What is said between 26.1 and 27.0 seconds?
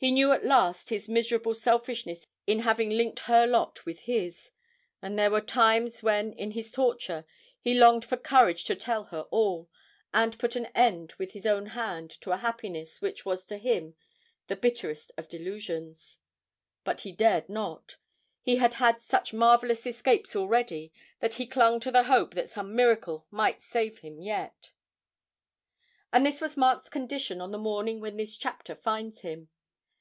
And this was Mark's